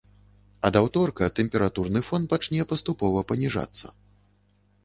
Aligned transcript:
Ад 0.69 0.77
аўторка 0.79 1.27
тэмпературны 1.39 2.01
фон 2.09 2.25
пачне 2.31 2.67
паступова 2.73 3.19
паніжацца. 3.33 3.85